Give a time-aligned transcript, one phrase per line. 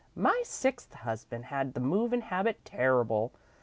[0.15, 3.33] My sixth husband had the movin' habit terrible.